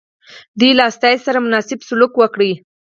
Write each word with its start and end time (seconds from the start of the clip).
دوی 0.59 0.71
له 0.77 0.83
استازي 0.91 1.19
سره 1.27 1.43
مناسب 1.45 1.79
سلوک 1.89 2.13
وکړي. 2.17 2.51